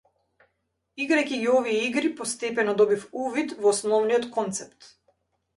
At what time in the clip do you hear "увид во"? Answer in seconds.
3.27-3.75